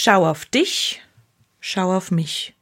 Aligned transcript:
Schau 0.00 0.30
auf 0.30 0.46
dich, 0.46 1.02
schau 1.58 1.92
auf 1.96 2.12
mich. 2.12 2.54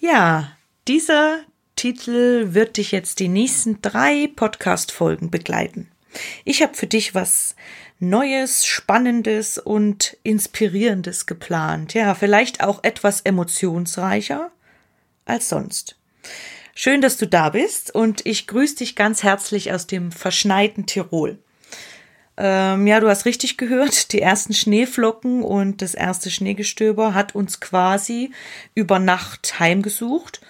Ja, 0.00 0.56
dieser 0.88 1.40
Titel 1.76 2.54
wird 2.54 2.78
dich 2.78 2.92
jetzt 2.92 3.20
die 3.20 3.28
nächsten 3.28 3.82
drei 3.82 4.30
Podcast-Folgen 4.34 5.30
begleiten. 5.30 5.90
Ich 6.46 6.62
habe 6.62 6.72
für 6.72 6.86
dich 6.86 7.14
was 7.14 7.56
Neues, 7.98 8.64
Spannendes 8.64 9.58
und 9.58 10.16
Inspirierendes 10.22 11.26
geplant. 11.26 11.92
Ja, 11.92 12.14
vielleicht 12.14 12.62
auch 12.62 12.82
etwas 12.84 13.20
emotionsreicher 13.20 14.50
als 15.26 15.50
sonst. 15.50 15.96
Schön, 16.74 17.02
dass 17.02 17.18
du 17.18 17.26
da 17.26 17.50
bist 17.50 17.94
und 17.94 18.24
ich 18.24 18.46
grüße 18.46 18.76
dich 18.76 18.96
ganz 18.96 19.22
herzlich 19.24 19.74
aus 19.74 19.86
dem 19.86 20.10
verschneiten 20.10 20.86
Tirol. 20.86 21.38
Ähm, 22.36 22.86
ja, 22.86 23.00
du 23.00 23.08
hast 23.08 23.26
richtig 23.26 23.56
gehört. 23.56 24.12
Die 24.12 24.20
ersten 24.20 24.54
Schneeflocken 24.54 25.42
und 25.42 25.82
das 25.82 25.94
erste 25.94 26.30
Schneegestöber 26.30 27.14
hat 27.14 27.34
uns 27.34 27.60
quasi 27.60 28.32
über 28.74 28.98
Nacht 28.98 29.58
heimgesucht. 29.60 30.40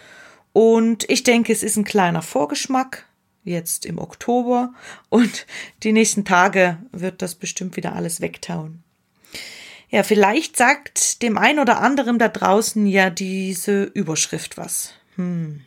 Und 0.52 1.08
ich 1.08 1.22
denke, 1.22 1.52
es 1.52 1.62
ist 1.62 1.76
ein 1.76 1.84
kleiner 1.84 2.22
Vorgeschmack 2.22 3.06
jetzt 3.44 3.86
im 3.86 3.98
Oktober 3.98 4.72
und 5.08 5.46
die 5.82 5.92
nächsten 5.92 6.24
Tage 6.24 6.78
wird 6.92 7.22
das 7.22 7.34
bestimmt 7.34 7.76
wieder 7.76 7.94
alles 7.94 8.20
wegtauen. 8.20 8.84
Ja, 9.88 10.02
vielleicht 10.04 10.56
sagt 10.56 11.22
dem 11.22 11.36
ein 11.36 11.58
oder 11.58 11.80
anderen 11.80 12.18
da 12.18 12.28
draußen 12.28 12.86
ja 12.86 13.10
diese 13.10 13.82
Überschrift 13.82 14.56
was. 14.56 14.94
Hm. 15.16 15.66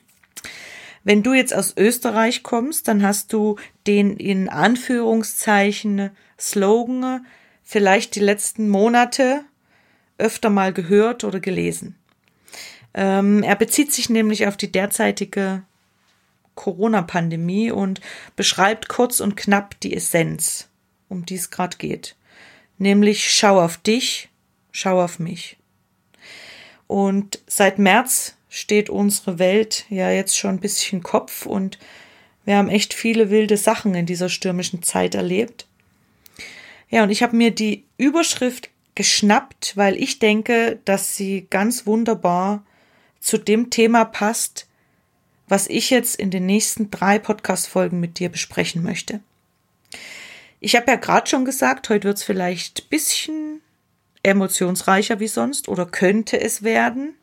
Wenn 1.06 1.22
du 1.22 1.34
jetzt 1.34 1.54
aus 1.54 1.76
Österreich 1.78 2.42
kommst, 2.42 2.88
dann 2.88 3.04
hast 3.04 3.32
du 3.32 3.58
den 3.86 4.18
in 4.18 4.50
Anführungszeichen 4.50 6.10
Slogan 6.38 7.26
vielleicht 7.64 8.16
die 8.16 8.22
letzten 8.22 8.68
Monate 8.68 9.46
öfter 10.18 10.50
mal 10.50 10.74
gehört 10.74 11.24
oder 11.24 11.40
gelesen. 11.40 11.96
Ähm, 12.96 13.44
er 13.44 13.56
bezieht 13.56 13.94
sich 13.94 14.10
nämlich 14.10 14.48
auf 14.48 14.58
die 14.58 14.72
derzeitige 14.72 15.62
Corona-Pandemie 16.56 17.70
und 17.70 18.02
beschreibt 18.36 18.90
kurz 18.90 19.20
und 19.20 19.38
knapp 19.38 19.80
die 19.82 19.96
Essenz, 19.96 20.70
um 21.08 21.24
die 21.24 21.36
es 21.36 21.52
gerade 21.52 21.78
geht. 21.78 22.16
Nämlich 22.80 23.30
schau 23.32 23.62
auf 23.62 23.78
dich, 23.78 24.30
schau 24.72 25.04
auf 25.04 25.20
mich. 25.20 25.58
Und 26.88 27.40
seit 27.46 27.78
März 27.78 28.36
steht 28.56 28.90
unsere 28.90 29.38
Welt 29.38 29.86
ja 29.90 30.10
jetzt 30.12 30.38
schon 30.38 30.52
ein 30.52 30.60
bisschen 30.62 31.04
Kopf 31.04 31.46
und 31.46 31.78
wir 32.46 32.56
haben 32.56 32.70
echt 32.70 32.94
viele 32.94 33.30
wilde 33.30 33.58
Sachen 33.58 33.94
in 33.96 34.06
dieser 34.06 34.30
stürmischen 34.30 34.82
Zeit 34.82 35.14
erlebt. 35.14 35.68
Ja, 36.90 37.04
und 37.04 37.10
ich 37.10 37.22
habe 37.22 37.36
mir 37.36 37.52
die 37.52 37.84
Überschrift 37.98 38.70
geschnappt, 38.96 39.76
weil 39.76 39.98
ich 40.02 40.20
denke, 40.20 40.80
dass 40.86 41.18
sie 41.18 41.48
ganz 41.50 41.86
wunderbar 41.86 42.64
zu 43.20 43.38
dem 43.38 43.72
Thema 43.72 44.06
passt, 44.06 44.68
was 45.50 45.68
ich 45.68 45.90
jetzt 45.90 46.16
in 46.16 46.32
den 46.32 46.46
nächsten 46.46 46.90
drei 46.90 47.20
Podcast-Folgen 47.20 48.00
mit 48.00 48.20
dir 48.20 48.30
besprechen 48.30 48.84
möchte. 48.84 49.20
Ich 50.62 50.78
habe 50.78 50.90
ja 50.90 50.96
gerade 50.96 51.30
schon 51.30 51.44
gesagt, 51.44 51.90
heute 51.90 52.08
wird 52.08 52.18
es 52.20 52.24
vielleicht 52.24 52.84
ein 52.84 52.90
bisschen 52.90 53.62
emotionsreicher 54.24 55.20
wie 55.20 55.28
sonst 55.28 55.68
oder 55.68 55.86
könnte 55.86 56.40
es 56.40 56.64
werden. 56.64 57.16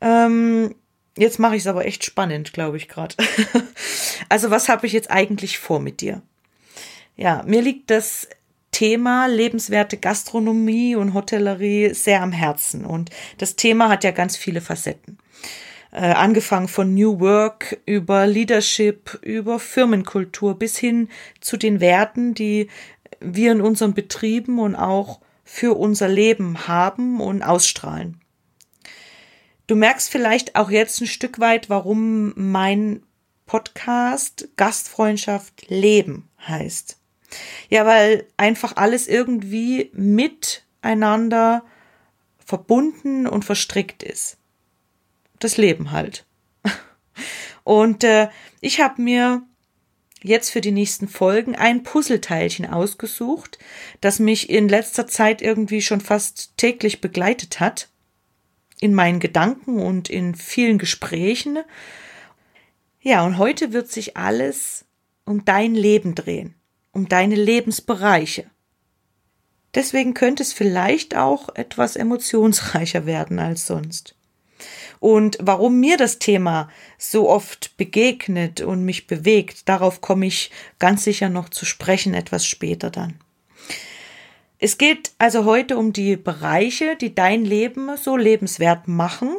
Ähm, 0.00 0.74
jetzt 1.16 1.38
mache 1.38 1.56
ich 1.56 1.62
es 1.62 1.66
aber 1.66 1.84
echt 1.84 2.04
spannend, 2.04 2.52
glaube 2.52 2.76
ich 2.76 2.88
gerade. 2.88 3.14
also 4.28 4.50
was 4.50 4.68
habe 4.68 4.86
ich 4.86 4.92
jetzt 4.92 5.10
eigentlich 5.10 5.58
vor 5.58 5.80
mit 5.80 6.00
dir? 6.00 6.22
Ja, 7.16 7.42
mir 7.46 7.62
liegt 7.62 7.90
das 7.90 8.28
Thema 8.70 9.26
lebenswerte 9.26 9.96
Gastronomie 9.96 10.94
und 10.94 11.14
Hotellerie 11.14 11.94
sehr 11.94 12.22
am 12.22 12.32
Herzen 12.32 12.84
und 12.84 13.10
das 13.38 13.56
Thema 13.56 13.88
hat 13.88 14.04
ja 14.04 14.12
ganz 14.12 14.36
viele 14.36 14.60
Facetten. 14.60 15.18
Äh, 15.90 16.12
angefangen 16.12 16.68
von 16.68 16.94
New 16.94 17.18
Work 17.18 17.78
über 17.86 18.26
Leadership, 18.26 19.18
über 19.22 19.58
Firmenkultur 19.58 20.58
bis 20.58 20.76
hin 20.76 21.08
zu 21.40 21.56
den 21.56 21.80
Werten, 21.80 22.34
die 22.34 22.68
wir 23.20 23.52
in 23.52 23.62
unseren 23.62 23.94
Betrieben 23.94 24.58
und 24.58 24.76
auch 24.76 25.20
für 25.44 25.76
unser 25.76 26.08
Leben 26.08 26.68
haben 26.68 27.20
und 27.20 27.42
ausstrahlen. 27.42 28.20
Du 29.68 29.76
merkst 29.76 30.08
vielleicht 30.08 30.56
auch 30.56 30.70
jetzt 30.70 30.98
ein 31.02 31.06
Stück 31.06 31.40
weit, 31.40 31.68
warum 31.68 32.32
mein 32.36 33.02
Podcast 33.44 34.48
Gastfreundschaft 34.56 35.68
Leben 35.68 36.30
heißt. 36.46 36.96
Ja, 37.68 37.84
weil 37.84 38.26
einfach 38.38 38.76
alles 38.76 39.06
irgendwie 39.06 39.90
miteinander 39.92 41.64
verbunden 42.38 43.26
und 43.26 43.44
verstrickt 43.44 44.02
ist. 44.02 44.38
Das 45.38 45.58
Leben 45.58 45.90
halt. 45.90 46.24
Und 47.62 48.04
äh, 48.04 48.30
ich 48.62 48.80
habe 48.80 49.02
mir 49.02 49.42
jetzt 50.22 50.48
für 50.48 50.62
die 50.62 50.72
nächsten 50.72 51.08
Folgen 51.08 51.54
ein 51.54 51.82
Puzzleteilchen 51.82 52.64
ausgesucht, 52.64 53.58
das 54.00 54.18
mich 54.18 54.48
in 54.48 54.66
letzter 54.70 55.06
Zeit 55.06 55.42
irgendwie 55.42 55.82
schon 55.82 56.00
fast 56.00 56.56
täglich 56.56 57.02
begleitet 57.02 57.60
hat 57.60 57.90
in 58.80 58.94
meinen 58.94 59.20
Gedanken 59.20 59.80
und 59.80 60.08
in 60.08 60.34
vielen 60.34 60.78
Gesprächen. 60.78 61.58
Ja, 63.00 63.24
und 63.24 63.38
heute 63.38 63.72
wird 63.72 63.90
sich 63.90 64.16
alles 64.16 64.84
um 65.24 65.44
dein 65.44 65.74
Leben 65.74 66.14
drehen, 66.14 66.54
um 66.92 67.08
deine 67.08 67.34
Lebensbereiche. 67.34 68.50
Deswegen 69.74 70.14
könnte 70.14 70.42
es 70.42 70.52
vielleicht 70.52 71.16
auch 71.16 71.54
etwas 71.54 71.96
emotionsreicher 71.96 73.06
werden 73.06 73.38
als 73.38 73.66
sonst. 73.66 74.14
Und 75.00 75.38
warum 75.40 75.78
mir 75.78 75.96
das 75.96 76.18
Thema 76.18 76.68
so 76.96 77.28
oft 77.28 77.76
begegnet 77.76 78.60
und 78.60 78.84
mich 78.84 79.06
bewegt, 79.06 79.68
darauf 79.68 80.00
komme 80.00 80.26
ich 80.26 80.50
ganz 80.78 81.04
sicher 81.04 81.28
noch 81.28 81.48
zu 81.48 81.64
sprechen 81.64 82.14
etwas 82.14 82.46
später 82.46 82.90
dann. 82.90 83.20
Es 84.58 84.76
geht 84.76 85.12
also 85.18 85.44
heute 85.44 85.76
um 85.76 85.92
die 85.92 86.16
Bereiche, 86.16 86.96
die 86.96 87.14
dein 87.14 87.44
Leben 87.44 87.96
so 87.96 88.16
lebenswert 88.16 88.88
machen 88.88 89.36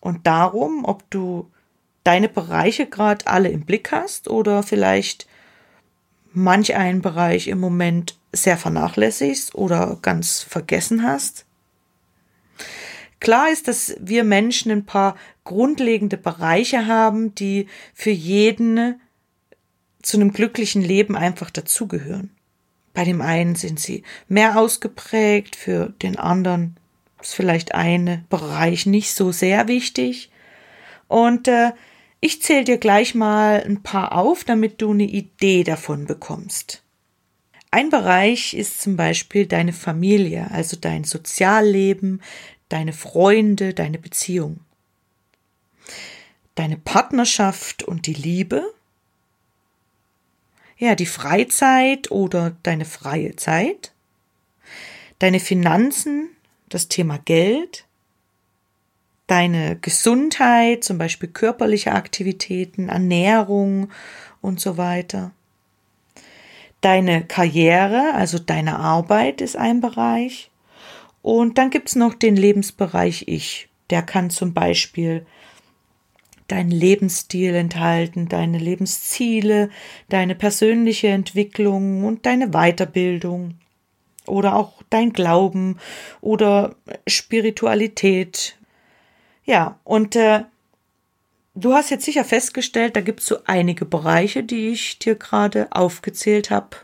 und 0.00 0.26
darum, 0.26 0.84
ob 0.84 1.08
du 1.10 1.50
deine 2.04 2.28
Bereiche 2.28 2.86
gerade 2.86 3.26
alle 3.26 3.48
im 3.48 3.64
Blick 3.64 3.90
hast 3.90 4.28
oder 4.28 4.62
vielleicht 4.62 5.26
manch 6.32 6.76
einen 6.76 7.02
Bereich 7.02 7.48
im 7.48 7.58
Moment 7.58 8.16
sehr 8.32 8.56
vernachlässigst 8.56 9.54
oder 9.56 9.98
ganz 10.02 10.42
vergessen 10.42 11.02
hast. 11.02 11.44
Klar 13.18 13.50
ist, 13.50 13.66
dass 13.66 13.96
wir 13.98 14.22
Menschen 14.22 14.70
ein 14.70 14.84
paar 14.84 15.16
grundlegende 15.42 16.18
Bereiche 16.18 16.86
haben, 16.86 17.34
die 17.34 17.66
für 17.94 18.10
jeden 18.10 19.00
zu 20.02 20.18
einem 20.18 20.32
glücklichen 20.32 20.82
Leben 20.82 21.16
einfach 21.16 21.50
dazugehören. 21.50 22.35
Bei 22.96 23.04
dem 23.04 23.20
einen 23.20 23.56
sind 23.56 23.78
sie 23.78 24.04
mehr 24.26 24.58
ausgeprägt, 24.58 25.54
für 25.54 25.90
den 26.00 26.18
anderen 26.18 26.78
ist 27.20 27.34
vielleicht 27.34 27.74
ein 27.74 28.24
Bereich 28.30 28.86
nicht 28.86 29.12
so 29.12 29.32
sehr 29.32 29.68
wichtig. 29.68 30.30
Und 31.06 31.46
äh, 31.46 31.72
ich 32.20 32.40
zähle 32.40 32.64
dir 32.64 32.78
gleich 32.78 33.14
mal 33.14 33.62
ein 33.62 33.82
paar 33.82 34.16
auf, 34.16 34.44
damit 34.44 34.80
du 34.80 34.92
eine 34.92 35.04
Idee 35.04 35.62
davon 35.62 36.06
bekommst. 36.06 36.84
Ein 37.70 37.90
Bereich 37.90 38.54
ist 38.54 38.80
zum 38.80 38.96
Beispiel 38.96 39.44
deine 39.44 39.74
Familie, 39.74 40.50
also 40.50 40.78
dein 40.80 41.04
Sozialleben, 41.04 42.22
deine 42.70 42.94
Freunde, 42.94 43.74
deine 43.74 43.98
Beziehung. 43.98 44.60
Deine 46.54 46.78
Partnerschaft 46.78 47.82
und 47.82 48.06
die 48.06 48.14
Liebe 48.14 48.72
ja, 50.78 50.94
die 50.94 51.06
Freizeit 51.06 52.10
oder 52.10 52.56
deine 52.62 52.84
freie 52.84 53.36
Zeit, 53.36 53.92
deine 55.18 55.40
Finanzen, 55.40 56.28
das 56.68 56.88
Thema 56.88 57.18
Geld, 57.18 57.86
deine 59.26 59.76
Gesundheit, 59.76 60.84
zum 60.84 60.98
Beispiel 60.98 61.28
körperliche 61.28 61.92
Aktivitäten, 61.92 62.88
Ernährung 62.88 63.90
und 64.40 64.60
so 64.60 64.76
weiter. 64.76 65.32
Deine 66.80 67.24
Karriere, 67.24 68.12
also 68.14 68.38
deine 68.38 68.78
Arbeit 68.78 69.40
ist 69.40 69.56
ein 69.56 69.80
Bereich. 69.80 70.50
Und 71.22 71.58
dann 71.58 71.70
gibt's 71.70 71.96
noch 71.96 72.14
den 72.14 72.36
Lebensbereich 72.36 73.24
Ich. 73.26 73.68
Der 73.90 74.02
kann 74.02 74.30
zum 74.30 74.52
Beispiel 74.54 75.26
deinen 76.48 76.70
Lebensstil 76.70 77.54
enthalten, 77.54 78.28
deine 78.28 78.58
Lebensziele, 78.58 79.70
deine 80.08 80.34
persönliche 80.34 81.08
Entwicklung 81.08 82.04
und 82.04 82.26
deine 82.26 82.50
Weiterbildung 82.50 83.54
oder 84.26 84.56
auch 84.56 84.82
dein 84.90 85.12
Glauben 85.12 85.78
oder 86.20 86.76
Spiritualität. 87.06 88.56
Ja, 89.44 89.78
und 89.84 90.16
äh, 90.16 90.44
du 91.54 91.74
hast 91.74 91.90
jetzt 91.90 92.04
sicher 92.04 92.24
festgestellt, 92.24 92.96
da 92.96 93.00
gibt 93.00 93.20
es 93.20 93.26
so 93.26 93.38
einige 93.44 93.84
Bereiche, 93.84 94.42
die 94.42 94.68
ich 94.68 94.98
dir 94.98 95.14
gerade 95.14 95.68
aufgezählt 95.70 96.50
habe. 96.50 96.76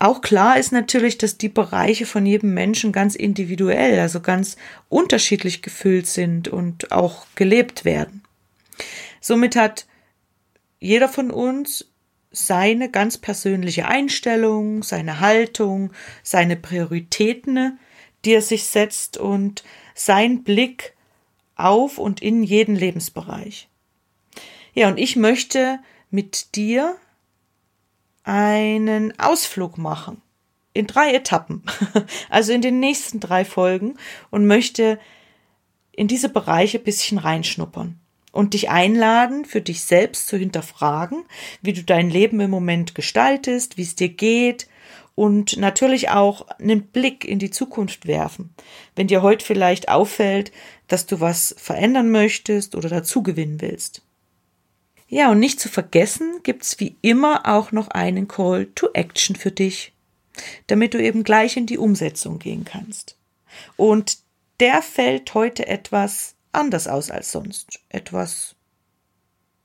Auch 0.00 0.20
klar 0.20 0.58
ist 0.58 0.72
natürlich, 0.72 1.18
dass 1.18 1.38
die 1.38 1.48
Bereiche 1.48 2.04
von 2.04 2.26
jedem 2.26 2.52
Menschen 2.52 2.92
ganz 2.92 3.14
individuell, 3.14 4.00
also 4.00 4.20
ganz 4.20 4.56
unterschiedlich 4.88 5.62
gefüllt 5.62 6.06
sind 6.06 6.48
und 6.48 6.92
auch 6.92 7.26
gelebt 7.36 7.84
werden. 7.84 8.23
Somit 9.20 9.56
hat 9.56 9.86
jeder 10.80 11.08
von 11.08 11.30
uns 11.30 11.90
seine 12.30 12.90
ganz 12.90 13.16
persönliche 13.16 13.86
Einstellung, 13.86 14.82
seine 14.82 15.20
Haltung, 15.20 15.92
seine 16.22 16.56
Prioritäten, 16.56 17.78
die 18.24 18.32
er 18.32 18.42
sich 18.42 18.64
setzt 18.64 19.16
und 19.16 19.62
sein 19.94 20.42
Blick 20.42 20.94
auf 21.54 21.98
und 21.98 22.20
in 22.20 22.42
jeden 22.42 22.74
Lebensbereich. 22.74 23.68
Ja, 24.74 24.88
und 24.88 24.98
ich 24.98 25.16
möchte 25.16 25.78
mit 26.10 26.56
dir 26.56 26.96
einen 28.24 29.18
Ausflug 29.18 29.78
machen. 29.78 30.20
In 30.72 30.86
drei 30.88 31.14
Etappen. 31.14 31.62
Also 32.28 32.52
in 32.52 32.62
den 32.62 32.80
nächsten 32.80 33.20
drei 33.20 33.44
Folgen 33.44 33.96
und 34.30 34.46
möchte 34.46 34.98
in 35.92 36.08
diese 36.08 36.28
Bereiche 36.28 36.80
bisschen 36.80 37.18
reinschnuppern 37.18 38.00
und 38.34 38.52
dich 38.52 38.68
einladen, 38.68 39.44
für 39.44 39.60
dich 39.60 39.82
selbst 39.82 40.26
zu 40.26 40.36
hinterfragen, 40.36 41.24
wie 41.62 41.72
du 41.72 41.84
dein 41.84 42.10
Leben 42.10 42.40
im 42.40 42.50
Moment 42.50 42.96
gestaltest, 42.96 43.78
wie 43.78 43.82
es 43.82 43.94
dir 43.94 44.08
geht 44.08 44.66
und 45.14 45.56
natürlich 45.56 46.10
auch 46.10 46.48
einen 46.58 46.82
Blick 46.82 47.24
in 47.24 47.38
die 47.38 47.52
Zukunft 47.52 48.06
werfen. 48.06 48.52
Wenn 48.96 49.06
dir 49.06 49.22
heute 49.22 49.46
vielleicht 49.46 49.88
auffällt, 49.88 50.50
dass 50.88 51.06
du 51.06 51.20
was 51.20 51.54
verändern 51.56 52.10
möchtest 52.10 52.74
oder 52.74 52.88
dazugewinnen 52.88 53.60
willst. 53.60 54.02
Ja, 55.06 55.30
und 55.30 55.38
nicht 55.38 55.60
zu 55.60 55.68
vergessen, 55.68 56.40
gibt's 56.42 56.80
wie 56.80 56.96
immer 57.02 57.42
auch 57.46 57.70
noch 57.70 57.86
einen 57.88 58.26
Call 58.26 58.66
to 58.74 58.88
Action 58.94 59.36
für 59.36 59.52
dich, 59.52 59.92
damit 60.66 60.92
du 60.92 61.00
eben 61.00 61.22
gleich 61.22 61.56
in 61.56 61.66
die 61.66 61.78
Umsetzung 61.78 62.40
gehen 62.40 62.64
kannst. 62.64 63.16
Und 63.76 64.18
der 64.58 64.82
fällt 64.82 65.34
heute 65.34 65.68
etwas 65.68 66.34
anders 66.54 66.88
aus 66.88 67.10
als 67.10 67.32
sonst. 67.32 67.80
Etwas 67.88 68.56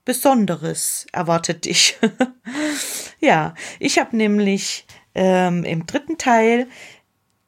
Besonderes 0.04 1.06
erwartet 1.12 1.64
dich. 1.64 1.98
ja, 3.20 3.54
ich 3.78 3.98
habe 3.98 4.16
nämlich 4.16 4.86
ähm, 5.14 5.64
im 5.64 5.86
dritten 5.86 6.18
Teil 6.18 6.66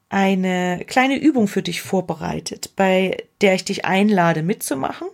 eine 0.08 0.84
kleine 0.86 1.18
Übung 1.18 1.48
für 1.48 1.62
dich 1.62 1.80
vorbereitet, 1.80 2.76
bei 2.76 3.16
der 3.40 3.54
ich 3.54 3.64
dich 3.64 3.84
einlade 3.86 4.42
mitzumachen. 4.42 5.08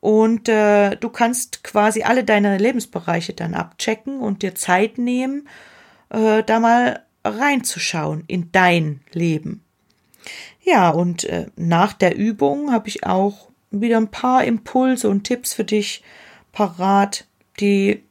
Und 0.00 0.48
äh, 0.48 0.96
du 0.96 1.10
kannst 1.10 1.62
quasi 1.62 2.02
alle 2.02 2.24
deine 2.24 2.58
Lebensbereiche 2.58 3.34
dann 3.34 3.54
abchecken 3.54 4.18
und 4.20 4.42
dir 4.42 4.54
Zeit 4.54 4.98
nehmen, 4.98 5.48
äh, 6.08 6.42
da 6.42 6.58
mal 6.58 7.04
reinzuschauen 7.24 8.24
in 8.26 8.50
dein 8.50 9.00
Leben. 9.12 9.62
Ja, 10.62 10.90
und 10.90 11.24
äh, 11.24 11.46
nach 11.56 11.92
der 11.92 12.16
Übung 12.16 12.72
habe 12.72 12.88
ich 12.88 13.04
auch 13.04 13.48
wieder 13.70 13.96
ein 13.96 14.10
paar 14.10 14.44
Impulse 14.44 15.08
und 15.08 15.24
Tipps 15.24 15.52
für 15.52 15.64
dich 15.64 16.02
parat, 16.52 17.26
die 17.60 18.02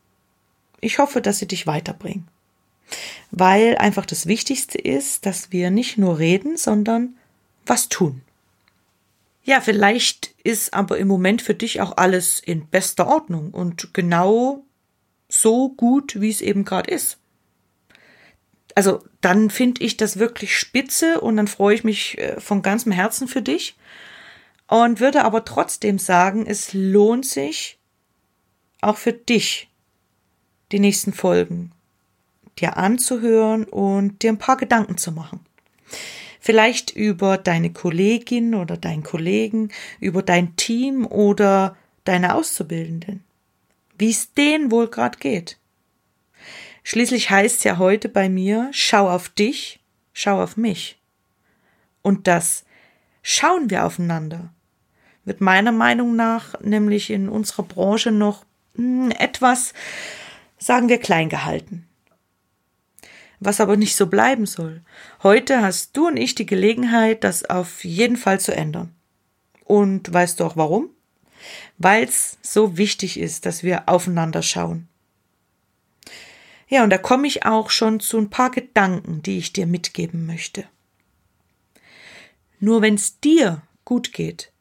ich 0.81 0.99
hoffe, 0.99 1.21
dass 1.21 1.39
sie 1.39 1.47
dich 1.47 1.67
weiterbringen. 1.67 2.27
Weil 3.31 3.77
einfach 3.77 4.05
das 4.05 4.25
Wichtigste 4.25 4.77
ist, 4.77 5.25
dass 5.25 5.51
wir 5.51 5.69
nicht 5.69 5.97
nur 5.97 6.17
reden, 6.17 6.57
sondern 6.57 7.15
was 7.65 7.89
tun. 7.89 8.21
Ja, 9.43 9.61
vielleicht 9.61 10.33
ist 10.43 10.73
aber 10.73 10.97
im 10.97 11.07
Moment 11.07 11.41
für 11.41 11.53
dich 11.53 11.81
auch 11.81 11.97
alles 11.97 12.39
in 12.39 12.65
bester 12.67 13.07
Ordnung 13.07 13.51
und 13.51 13.93
genau 13.93 14.63
so 15.27 15.69
gut, 15.69 16.19
wie 16.21 16.29
es 16.29 16.41
eben 16.41 16.65
gerade 16.65 16.89
ist 16.89 17.19
also 18.79 19.03
dann 19.21 19.49
finde 19.49 19.83
ich 19.83 19.97
das 19.97 20.17
wirklich 20.17 20.57
spitze 20.57 21.19
und 21.21 21.37
dann 21.37 21.47
freue 21.47 21.75
ich 21.75 21.83
mich 21.83 22.17
äh, 22.17 22.39
von 22.39 22.61
ganzem 22.61 22.91
Herzen 22.91 23.27
für 23.27 23.41
dich 23.41 23.75
und 24.67 24.99
würde 24.99 25.25
aber 25.25 25.45
trotzdem 25.45 25.99
sagen, 25.99 26.45
es 26.45 26.73
lohnt 26.73 27.25
sich 27.25 27.77
auch 28.81 28.97
für 28.97 29.13
dich 29.13 29.69
die 30.71 30.79
nächsten 30.79 31.13
Folgen 31.13 31.71
dir 32.59 32.77
anzuhören 32.77 33.63
und 33.63 34.21
dir 34.21 34.31
ein 34.31 34.37
paar 34.37 34.57
Gedanken 34.57 34.97
zu 34.97 35.11
machen. 35.11 35.39
Vielleicht 36.39 36.91
über 36.95 37.37
deine 37.37 37.71
Kollegin 37.71 38.55
oder 38.55 38.77
deinen 38.77 39.03
Kollegen, 39.03 39.69
über 39.99 40.23
dein 40.23 40.55
Team 40.55 41.05
oder 41.05 41.75
deine 42.05 42.35
Auszubildenden. 42.35 43.23
Wie 43.97 44.09
es 44.09 44.33
denen 44.33 44.71
wohl 44.71 44.87
gerade 44.87 45.19
geht. 45.19 45.58
Schließlich 46.89 47.29
heißt 47.29 47.59
es 47.59 47.63
ja 47.63 47.77
heute 47.77 48.09
bei 48.09 48.29
mir, 48.29 48.69
schau 48.71 49.09
auf 49.09 49.29
dich, 49.29 49.79
schau 50.13 50.41
auf 50.41 50.57
mich. 50.57 50.99
Und 52.01 52.27
das 52.27 52.65
schauen 53.21 53.69
wir 53.69 53.85
aufeinander 53.85 54.51
wird 55.29 55.41
meiner 55.41 55.71
Meinung 55.71 56.15
nach 56.15 56.59
nämlich 56.59 57.11
in 57.11 57.29
unserer 57.29 57.63
Branche 57.63 58.11
noch 58.11 58.43
hm, 58.75 59.11
etwas, 59.11 59.73
sagen 60.57 60.89
wir, 60.89 60.97
klein 60.97 61.29
gehalten. 61.29 61.87
Was 63.39 63.61
aber 63.61 63.77
nicht 63.77 63.95
so 63.95 64.07
bleiben 64.07 64.45
soll. 64.45 64.81
Heute 65.23 65.61
hast 65.61 65.95
du 65.95 66.07
und 66.07 66.17
ich 66.17 66.35
die 66.35 66.47
Gelegenheit, 66.47 67.23
das 67.23 67.45
auf 67.45 67.85
jeden 67.85 68.17
Fall 68.17 68.39
zu 68.39 68.53
ändern. 68.53 68.93
Und 69.63 70.11
weißt 70.11 70.39
du 70.39 70.45
auch 70.45 70.57
warum? 70.57 70.89
Weil 71.77 72.03
es 72.03 72.39
so 72.41 72.77
wichtig 72.77 73.17
ist, 73.17 73.45
dass 73.45 73.63
wir 73.63 73.87
aufeinander 73.87 74.41
schauen. 74.41 74.88
Ja, 76.69 76.83
und 76.83 76.91
da 76.91 76.99
komme 76.99 77.27
ich 77.27 77.45
auch 77.45 77.71
schon 77.71 77.99
zu 77.99 78.17
ein 78.17 78.29
paar 78.29 78.51
Gedanken, 78.51 79.23
die 79.23 79.39
ich 79.39 79.53
dir 79.53 79.65
mitgeben 79.65 80.27
möchte. 80.27 80.65
Nur 82.59 82.81
wenn 82.81 82.93
es 82.93 83.19
dir 83.19 83.63
gut 83.85 84.13
geht, 84.13 84.51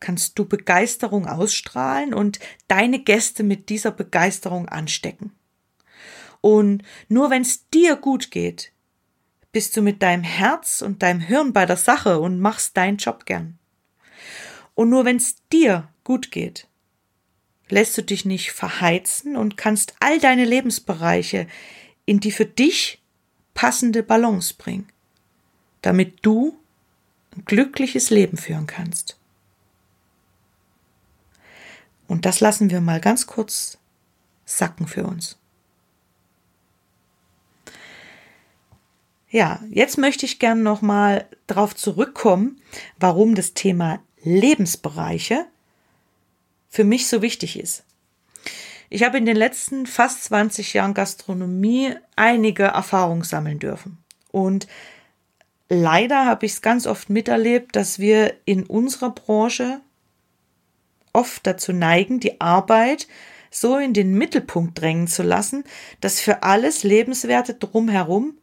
kannst 0.00 0.36
du 0.36 0.44
Begeisterung 0.44 1.28
ausstrahlen 1.28 2.12
und 2.12 2.40
deine 2.66 2.98
Gäste 2.98 3.44
mit 3.44 3.68
dieser 3.68 3.92
Begeisterung 3.92 4.68
anstecken. 4.68 5.32
Und 6.40 6.82
nur 7.08 7.30
wenn 7.30 7.42
es 7.42 7.68
dir 7.68 7.94
gut 7.94 8.32
geht, 8.32 8.72
bist 9.52 9.76
du 9.76 9.82
mit 9.82 10.02
deinem 10.02 10.24
Herz 10.24 10.82
und 10.82 11.02
deinem 11.02 11.20
Hirn 11.20 11.52
bei 11.52 11.66
der 11.66 11.76
Sache 11.76 12.18
und 12.18 12.40
machst 12.40 12.76
deinen 12.76 12.96
Job 12.96 13.26
gern. 13.26 13.58
Und 14.74 14.88
nur 14.88 15.04
wenn 15.04 15.18
es 15.18 15.36
dir 15.52 15.88
gut 16.02 16.32
geht, 16.32 16.66
lässt 17.68 17.96
du 17.96 18.02
dich 18.02 18.24
nicht 18.24 18.52
verheizen 18.52 19.36
und 19.36 19.56
kannst 19.56 19.94
all 20.00 20.18
deine 20.18 20.44
Lebensbereiche 20.44 21.46
in 22.04 22.20
die 22.20 22.32
für 22.32 22.46
dich 22.46 23.02
passende 23.54 24.02
Balance 24.02 24.54
bringen, 24.56 24.88
damit 25.80 26.18
du 26.22 26.58
ein 27.36 27.44
glückliches 27.44 28.10
Leben 28.10 28.36
führen 28.36 28.66
kannst. 28.66 29.16
Und 32.08 32.26
das 32.26 32.40
lassen 32.40 32.70
wir 32.70 32.80
mal 32.80 33.00
ganz 33.00 33.26
kurz 33.26 33.78
sacken 34.44 34.86
für 34.86 35.04
uns. 35.04 35.38
Ja, 39.30 39.62
jetzt 39.70 39.96
möchte 39.96 40.26
ich 40.26 40.38
gern 40.38 40.62
noch 40.62 40.82
mal 40.82 41.26
darauf 41.46 41.74
zurückkommen, 41.74 42.60
warum 42.98 43.34
das 43.34 43.54
Thema 43.54 44.00
Lebensbereiche 44.22 45.46
für 46.72 46.84
mich 46.84 47.06
so 47.06 47.20
wichtig 47.20 47.58
ist. 47.58 47.84
Ich 48.88 49.04
habe 49.04 49.18
in 49.18 49.26
den 49.26 49.36
letzten 49.36 49.86
fast 49.86 50.24
20 50.24 50.72
Jahren 50.72 50.94
Gastronomie 50.94 51.94
einige 52.16 52.64
Erfahrungen 52.64 53.24
sammeln 53.24 53.58
dürfen. 53.58 53.98
Und 54.30 54.66
leider 55.68 56.24
habe 56.24 56.46
ich 56.46 56.52
es 56.52 56.62
ganz 56.62 56.86
oft 56.86 57.10
miterlebt, 57.10 57.76
dass 57.76 57.98
wir 57.98 58.34
in 58.46 58.64
unserer 58.64 59.10
Branche 59.10 59.82
oft 61.12 61.46
dazu 61.46 61.74
neigen, 61.74 62.20
die 62.20 62.40
Arbeit 62.40 63.06
so 63.50 63.76
in 63.76 63.92
den 63.92 64.14
Mittelpunkt 64.14 64.80
drängen 64.80 65.08
zu 65.08 65.22
lassen, 65.22 65.64
dass 66.00 66.20
für 66.20 66.42
alles 66.42 66.84
Lebenswerte 66.84 67.52
drumherum 67.52 68.38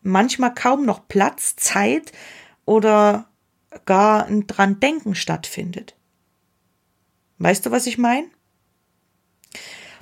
manchmal 0.00 0.54
kaum 0.54 0.86
noch 0.86 1.06
Platz, 1.06 1.54
Zeit 1.56 2.12
oder 2.64 3.26
gar 3.84 4.24
ein 4.24 4.46
dran 4.46 4.80
denken 4.80 5.14
stattfindet. 5.14 5.94
Weißt 7.42 7.66
du, 7.66 7.72
was 7.72 7.88
ich 7.88 7.98
meine? 7.98 8.28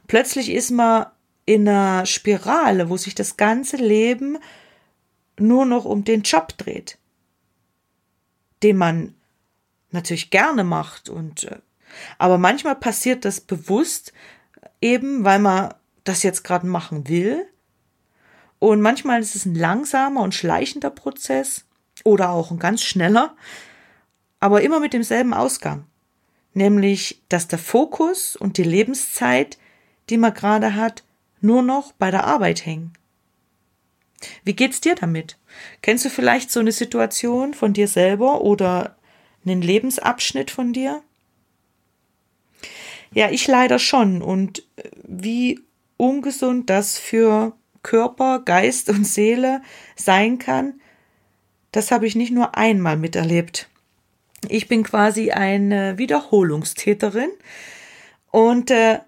Plötzlich 0.06 0.50
ist 0.50 0.70
man 0.70 1.06
in 1.46 1.66
einer 1.66 2.04
Spirale, 2.04 2.90
wo 2.90 2.98
sich 2.98 3.14
das 3.14 3.38
ganze 3.38 3.78
Leben 3.78 4.36
nur 5.38 5.64
noch 5.64 5.86
um 5.86 6.04
den 6.04 6.20
Job 6.20 6.52
dreht, 6.58 6.98
den 8.62 8.76
man 8.76 9.14
natürlich 9.90 10.28
gerne 10.28 10.64
macht 10.64 11.08
und 11.08 11.44
äh, 11.44 11.60
aber 12.18 12.36
manchmal 12.36 12.76
passiert 12.76 13.24
das 13.24 13.40
bewusst 13.40 14.12
eben, 14.82 15.24
weil 15.24 15.38
man 15.38 15.72
das 16.04 16.22
jetzt 16.22 16.44
gerade 16.44 16.66
machen 16.66 17.08
will. 17.08 17.46
Und 18.58 18.82
manchmal 18.82 19.20
ist 19.20 19.34
es 19.34 19.46
ein 19.46 19.54
langsamer 19.54 20.20
und 20.20 20.34
schleichender 20.34 20.90
Prozess 20.90 21.64
oder 22.04 22.30
auch 22.30 22.50
ein 22.50 22.58
ganz 22.58 22.82
schneller, 22.82 23.34
aber 24.40 24.60
immer 24.60 24.78
mit 24.78 24.92
demselben 24.92 25.32
Ausgang. 25.32 25.89
Nämlich, 26.52 27.22
dass 27.28 27.48
der 27.48 27.58
Fokus 27.58 28.36
und 28.36 28.58
die 28.58 28.64
Lebenszeit, 28.64 29.58
die 30.08 30.16
man 30.16 30.34
gerade 30.34 30.74
hat, 30.74 31.04
nur 31.40 31.62
noch 31.62 31.92
bei 31.92 32.10
der 32.10 32.24
Arbeit 32.24 32.66
hängen. 32.66 32.92
Wie 34.44 34.54
geht's 34.54 34.80
dir 34.80 34.94
damit? 34.94 35.38
Kennst 35.82 36.04
du 36.04 36.10
vielleicht 36.10 36.50
so 36.50 36.60
eine 36.60 36.72
Situation 36.72 37.54
von 37.54 37.72
dir 37.72 37.88
selber 37.88 38.42
oder 38.42 38.96
einen 39.44 39.62
Lebensabschnitt 39.62 40.50
von 40.50 40.72
dir? 40.72 41.02
Ja, 43.12 43.30
ich 43.30 43.46
leider 43.46 43.78
schon. 43.78 44.22
Und 44.22 44.62
äh, 44.76 44.90
wie 45.04 45.60
ungesund 45.96 46.70
das 46.70 46.98
für 46.98 47.56
Körper, 47.82 48.40
Geist 48.40 48.88
und 48.90 49.06
Seele 49.06 49.62
sein 49.96 50.38
kann, 50.38 50.80
das 51.72 51.90
habe 51.90 52.06
ich 52.06 52.14
nicht 52.14 52.32
nur 52.32 52.56
einmal 52.56 52.96
miterlebt. 52.96 53.69
Ich 54.48 54.68
bin 54.68 54.82
quasi 54.82 55.30
eine 55.30 55.98
Wiederholungstäterin 55.98 57.30
und 58.30 58.70
äh, 58.70 59.00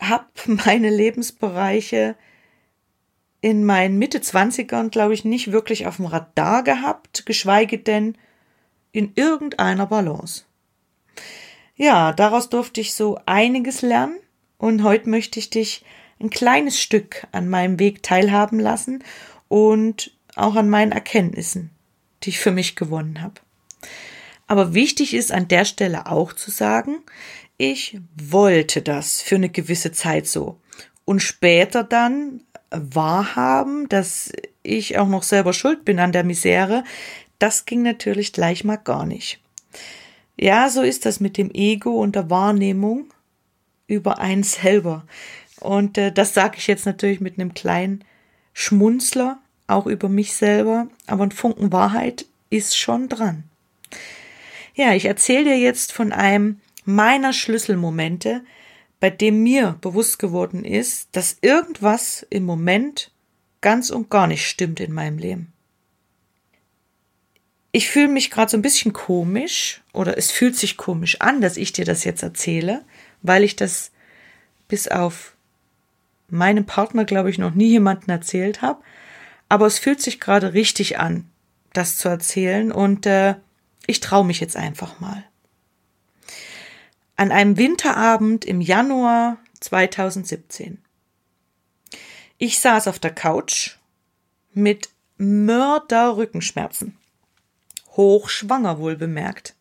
habe 0.00 0.26
meine 0.46 0.90
Lebensbereiche 0.90 2.16
in 3.40 3.64
meinen 3.64 3.98
Mitte 3.98 4.18
20ern, 4.18 4.90
glaube 4.90 5.14
ich, 5.14 5.24
nicht 5.24 5.52
wirklich 5.52 5.86
auf 5.86 5.96
dem 5.96 6.06
Radar 6.06 6.64
gehabt, 6.64 7.24
geschweige 7.24 7.78
denn 7.78 8.16
in 8.90 9.12
irgendeiner 9.14 9.86
Balance. 9.86 10.44
Ja, 11.76 12.12
daraus 12.12 12.48
durfte 12.48 12.80
ich 12.80 12.94
so 12.94 13.20
einiges 13.26 13.82
lernen 13.82 14.18
und 14.56 14.82
heute 14.82 15.08
möchte 15.08 15.38
ich 15.38 15.50
dich 15.50 15.84
ein 16.20 16.30
kleines 16.30 16.80
Stück 16.80 17.28
an 17.30 17.48
meinem 17.48 17.78
Weg 17.78 18.02
teilhaben 18.02 18.58
lassen 18.58 19.04
und 19.46 20.10
auch 20.34 20.56
an 20.56 20.68
meinen 20.68 20.90
Erkenntnissen, 20.90 21.70
die 22.24 22.30
ich 22.30 22.40
für 22.40 22.50
mich 22.50 22.74
gewonnen 22.74 23.22
habe. 23.22 23.40
Aber 24.46 24.74
wichtig 24.74 25.14
ist 25.14 25.32
an 25.32 25.48
der 25.48 25.64
Stelle 25.64 26.06
auch 26.06 26.32
zu 26.32 26.50
sagen, 26.50 26.98
ich 27.58 27.98
wollte 28.16 28.82
das 28.82 29.20
für 29.20 29.34
eine 29.34 29.50
gewisse 29.50 29.92
Zeit 29.92 30.26
so 30.26 30.58
und 31.04 31.20
später 31.20 31.84
dann 31.84 32.42
wahrhaben, 32.70 33.88
dass 33.88 34.32
ich 34.62 34.98
auch 34.98 35.08
noch 35.08 35.22
selber 35.22 35.52
schuld 35.52 35.84
bin 35.84 35.98
an 35.98 36.12
der 36.12 36.24
Misere, 36.24 36.84
das 37.38 37.64
ging 37.64 37.82
natürlich 37.82 38.32
gleich 38.32 38.64
mal 38.64 38.76
gar 38.76 39.06
nicht. 39.06 39.40
Ja, 40.36 40.68
so 40.68 40.82
ist 40.82 41.06
das 41.06 41.20
mit 41.20 41.36
dem 41.36 41.50
Ego 41.52 41.90
und 42.00 42.14
der 42.14 42.30
Wahrnehmung 42.30 43.06
über 43.86 44.18
einen 44.18 44.42
selber. 44.44 45.04
Und 45.60 45.98
äh, 45.98 46.12
das 46.12 46.34
sage 46.34 46.58
ich 46.58 46.66
jetzt 46.66 46.86
natürlich 46.86 47.20
mit 47.20 47.38
einem 47.38 47.54
kleinen 47.54 48.04
Schmunzler, 48.52 49.38
auch 49.66 49.86
über 49.86 50.08
mich 50.08 50.34
selber, 50.34 50.88
aber 51.06 51.24
ein 51.24 51.32
Funken 51.32 51.72
Wahrheit 51.72 52.26
ist 52.50 52.76
schon 52.76 53.08
dran. 53.08 53.44
Ja, 54.78 54.94
ich 54.94 55.04
erzähle 55.04 55.44
dir 55.44 55.58
jetzt 55.58 55.92
von 55.92 56.12
einem 56.12 56.60
meiner 56.84 57.32
Schlüsselmomente, 57.32 58.44
bei 59.00 59.10
dem 59.10 59.42
mir 59.42 59.76
bewusst 59.80 60.18
geworden 60.18 60.64
ist, 60.64 61.08
dass 61.12 61.38
irgendwas 61.42 62.26
im 62.30 62.44
Moment 62.44 63.10
ganz 63.60 63.90
und 63.90 64.08
gar 64.08 64.26
nicht 64.26 64.46
stimmt 64.46 64.80
in 64.80 64.92
meinem 64.92 65.18
Leben 65.18 65.52
ich 67.72 67.88
fühle 67.88 68.08
mich 68.08 68.30
gerade 68.30 68.50
so 68.50 68.56
ein 68.56 68.62
bisschen 68.62 68.92
komisch 68.92 69.82
oder 69.92 70.16
es 70.16 70.30
fühlt 70.30 70.56
sich 70.56 70.76
komisch 70.76 71.20
an, 71.20 71.40
dass 71.40 71.56
ich 71.56 71.72
dir 71.72 71.84
das 71.84 72.04
jetzt 72.04 72.22
erzähle, 72.22 72.84
weil 73.22 73.44
ich 73.44 73.56
das 73.56 73.92
bis 74.68 74.88
auf 74.88 75.34
meinem 76.28 76.66
Partner, 76.66 77.04
glaube 77.04 77.30
ich, 77.30 77.38
noch 77.38 77.54
nie 77.54 77.68
jemanden 77.68 78.10
erzählt 78.10 78.62
habe. 78.62 78.82
Aber 79.48 79.66
es 79.66 79.78
fühlt 79.78 80.00
sich 80.00 80.20
gerade 80.20 80.54
richtig 80.54 80.98
an, 80.98 81.26
das 81.72 81.96
zu 81.96 82.08
erzählen 82.08 82.72
und 82.72 83.06
äh, 83.06 83.36
ich 83.88 83.98
traue 83.98 84.24
mich 84.24 84.38
jetzt 84.38 84.56
einfach 84.56 85.00
mal. 85.00 85.24
An 87.16 87.32
einem 87.32 87.56
Winterabend 87.56 88.44
im 88.44 88.60
Januar 88.60 89.38
2017. 89.58 90.78
Ich 92.36 92.60
saß 92.60 92.86
auf 92.86 93.00
der 93.00 93.12
Couch 93.12 93.78
mit 94.52 94.90
Mörder-Rückenschmerzen 95.16 96.96
hochschwanger 97.98 98.78
wohl 98.78 98.96
bemerkt. 98.96 99.54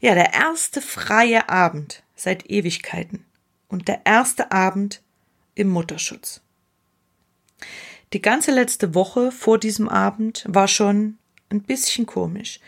Ja, 0.00 0.14
der 0.14 0.32
erste 0.32 0.80
freie 0.80 1.50
Abend 1.50 2.02
seit 2.14 2.48
Ewigkeiten 2.48 3.26
und 3.68 3.88
der 3.88 4.02
erste 4.06 4.52
Abend 4.52 5.02
im 5.54 5.68
Mutterschutz. 5.68 6.40
Die 8.12 8.22
ganze 8.22 8.52
letzte 8.52 8.94
Woche 8.94 9.32
vor 9.32 9.58
diesem 9.58 9.88
Abend 9.88 10.44
war 10.48 10.68
schon 10.68 11.18
ein 11.50 11.62
bisschen 11.62 12.06
komisch. 12.06 12.60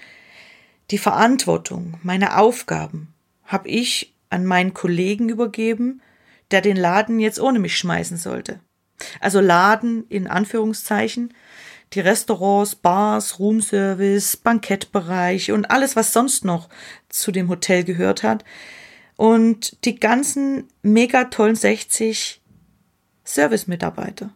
Die 0.91 0.99
Verantwortung, 0.99 1.99
meine 2.03 2.39
Aufgaben 2.39 3.15
habe 3.45 3.69
ich 3.69 4.15
an 4.31 4.45
meinen 4.45 4.75
Kollegen 4.75 5.29
übergeben, 5.29 6.03
der 6.51 6.61
den 6.61 6.77
Laden 6.77 7.19
jetzt 7.19 7.41
ohne 7.41 7.59
mich 7.59 7.77
schmeißen 7.77 8.17
sollte. 8.17 8.61
Also 9.21 9.41
Laden 9.41 10.07
in 10.09 10.27
Anführungszeichen, 10.27 11.35
die 11.93 12.01
Restaurants, 12.01 12.75
Bars, 12.77 13.39
Roomservice, 13.39 14.37
Bankettbereich 14.37 15.53
und 15.53 15.71
alles, 15.71 15.97
was 15.97 16.12
sonst 16.12 16.45
noch 16.45 16.69
zu 17.09 17.33
dem 17.33 17.49
Hotel 17.49 17.85
gehört 17.85 18.23
hat. 18.23 18.45
Und 19.17 19.85
die 19.85 19.97
ganzen 19.97 20.69
mega 20.83 21.25
tollen 21.25 21.57
60 21.57 22.41
Service-Mitarbeiter. 23.25 24.31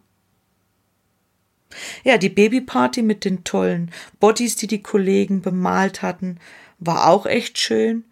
Ja, 2.03 2.17
die 2.17 2.29
Babyparty 2.29 3.01
mit 3.01 3.25
den 3.25 3.43
tollen 3.43 3.91
Bodies, 4.19 4.55
die 4.55 4.67
die 4.67 4.81
Kollegen 4.81 5.41
bemalt 5.41 6.01
hatten, 6.01 6.39
war 6.79 7.07
auch 7.07 7.25
echt 7.25 7.59
schön. 7.59 8.05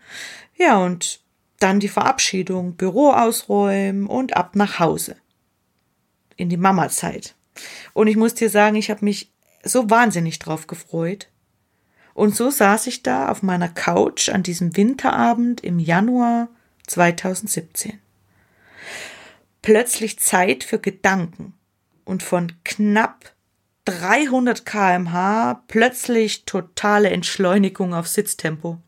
Ja, 0.57 0.77
und 0.83 1.21
dann 1.59 1.79
die 1.79 1.89
Verabschiedung, 1.89 2.75
Büro 2.75 3.11
ausräumen 3.11 4.07
und 4.07 4.35
ab 4.35 4.55
nach 4.55 4.79
Hause. 4.79 5.15
In 6.35 6.49
die 6.49 6.57
Mama-Zeit. 6.57 7.35
Und 7.93 8.07
ich 8.07 8.17
muss 8.17 8.33
dir 8.33 8.49
sagen, 8.49 8.75
ich 8.75 8.89
habe 8.89 9.05
mich 9.05 9.31
so 9.63 9.89
wahnsinnig 9.89 10.39
drauf 10.39 10.67
gefreut. 10.67 11.29
Und 12.13 12.35
so 12.35 12.49
saß 12.49 12.87
ich 12.87 13.03
da 13.03 13.29
auf 13.29 13.43
meiner 13.43 13.69
Couch 13.69 14.29
an 14.29 14.43
diesem 14.43 14.75
Winterabend 14.77 15.61
im 15.61 15.79
Januar 15.79 16.49
2017. 16.87 17.99
Plötzlich 19.61 20.19
Zeit 20.19 20.63
für 20.63 20.79
Gedanken 20.79 21.53
und 22.05 22.23
von 22.23 22.51
knapp 22.63 23.34
300 23.85 24.65
kmh 24.65 25.61
plötzlich 25.67 26.45
totale 26.45 27.09
Entschleunigung 27.09 27.93
auf 27.93 28.07
Sitztempo. 28.07 28.79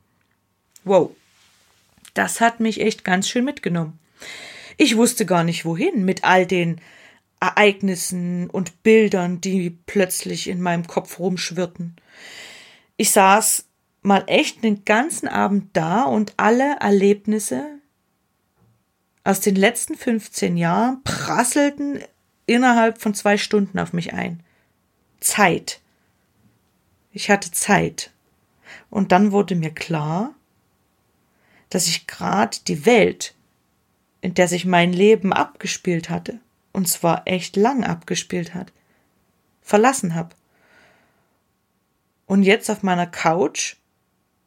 Wow, 0.83 1.11
das 2.13 2.41
hat 2.41 2.59
mich 2.59 2.81
echt 2.81 3.03
ganz 3.03 3.29
schön 3.29 3.45
mitgenommen. 3.45 3.99
Ich 4.77 4.97
wusste 4.97 5.25
gar 5.25 5.43
nicht 5.43 5.65
wohin 5.65 6.03
mit 6.05 6.23
all 6.23 6.45
den 6.45 6.81
Ereignissen 7.39 8.49
und 8.49 8.81
Bildern, 8.83 9.41
die 9.41 9.69
plötzlich 9.85 10.47
in 10.47 10.61
meinem 10.61 10.87
Kopf 10.87 11.19
rumschwirrten. 11.19 11.95
Ich 12.95 13.11
saß 13.11 13.65
mal 14.01 14.23
echt 14.27 14.63
den 14.63 14.85
ganzen 14.85 15.27
Abend 15.27 15.69
da 15.73 16.03
und 16.03 16.33
alle 16.37 16.77
Erlebnisse 16.79 17.63
aus 19.23 19.41
den 19.41 19.55
letzten 19.55 19.95
15 19.95 20.57
Jahren 20.57 21.03
prasselten 21.03 21.99
innerhalb 22.45 22.99
von 22.99 23.13
zwei 23.13 23.37
Stunden 23.37 23.77
auf 23.77 23.93
mich 23.93 24.13
ein. 24.13 24.41
Zeit. 25.19 25.81
Ich 27.11 27.29
hatte 27.29 27.51
Zeit. 27.51 28.11
Und 28.89 29.11
dann 29.11 29.31
wurde 29.31 29.55
mir 29.55 29.71
klar, 29.71 30.33
dass 31.69 31.87
ich 31.87 32.07
gerade 32.07 32.57
die 32.67 32.85
Welt, 32.85 33.35
in 34.21 34.33
der 34.33 34.47
sich 34.47 34.65
mein 34.65 34.93
Leben 34.93 35.33
abgespielt 35.33 36.09
hatte, 36.09 36.39
und 36.73 36.87
zwar 36.87 37.23
echt 37.25 37.55
lang 37.55 37.83
abgespielt 37.83 38.53
hat, 38.53 38.71
verlassen 39.61 40.15
habe. 40.15 40.35
Und 42.25 42.43
jetzt 42.43 42.69
auf 42.69 42.83
meiner 42.83 43.07
Couch 43.07 43.75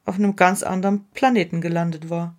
auf 0.05 0.17
einem 0.17 0.37
ganz 0.37 0.62
anderen 0.62 1.05
Planeten 1.11 1.61
gelandet 1.61 2.11
war. 2.11 2.37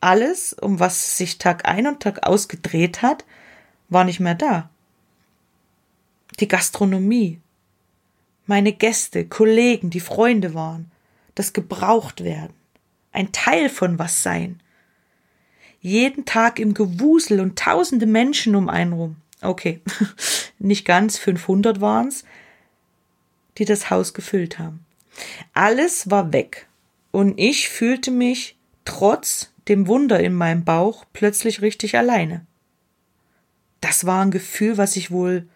Alles, 0.00 0.52
um 0.52 0.80
was 0.80 1.16
sich 1.16 1.38
Tag 1.38 1.66
ein 1.66 1.86
und 1.86 2.00
Tag 2.00 2.26
aus 2.26 2.48
gedreht 2.48 3.02
hat, 3.02 3.24
war 3.88 4.04
nicht 4.04 4.20
mehr 4.20 4.34
da. 4.34 4.70
Die 6.40 6.48
Gastronomie, 6.48 7.40
meine 8.46 8.72
Gäste, 8.72 9.24
Kollegen, 9.24 9.90
die 9.90 10.00
Freunde 10.00 10.54
waren, 10.54 10.90
das 11.34 11.52
gebraucht 11.52 12.24
werden, 12.24 12.54
ein 13.12 13.32
Teil 13.32 13.68
von 13.68 13.98
was 13.98 14.22
sein. 14.22 14.60
Jeden 15.80 16.24
Tag 16.24 16.58
im 16.58 16.74
Gewusel 16.74 17.40
und 17.40 17.58
tausende 17.58 18.06
Menschen 18.06 18.56
um 18.56 18.68
einen 18.68 18.92
rum. 18.92 19.16
Okay, 19.40 19.80
nicht 20.58 20.84
ganz 20.84 21.18
500 21.18 21.80
waren's, 21.80 22.24
die 23.58 23.64
das 23.64 23.90
Haus 23.90 24.14
gefüllt 24.14 24.58
haben. 24.58 24.84
Alles 25.52 26.10
war 26.10 26.32
weg 26.32 26.66
und 27.12 27.38
ich 27.38 27.68
fühlte 27.68 28.10
mich 28.10 28.56
trotz 28.84 29.52
dem 29.68 29.86
Wunder 29.86 30.20
in 30.20 30.34
meinem 30.34 30.64
Bauch 30.64 31.04
plötzlich 31.12 31.62
richtig 31.62 31.96
alleine. 31.96 32.44
Das 33.80 34.06
war 34.06 34.24
ein 34.24 34.30
Gefühl, 34.30 34.78
was 34.78 34.96
ich 34.96 35.10
wohl 35.10 35.46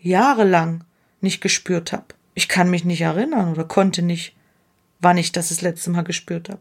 jahrelang 0.00 0.84
nicht 1.20 1.40
gespürt 1.40 1.92
habe. 1.92 2.06
Ich 2.34 2.48
kann 2.48 2.70
mich 2.70 2.84
nicht 2.84 3.00
erinnern 3.00 3.52
oder 3.52 3.64
konnte 3.64 4.02
nicht, 4.02 4.34
wann 5.00 5.18
ich 5.18 5.32
das 5.32 5.48
das 5.48 5.62
letzte 5.62 5.90
Mal 5.90 6.02
gespürt 6.02 6.48
habe. 6.48 6.60